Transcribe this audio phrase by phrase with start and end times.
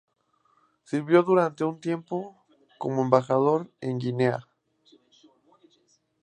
[0.83, 2.35] Sirvió durante un tiempo
[2.79, 4.47] como embajador en Guinea.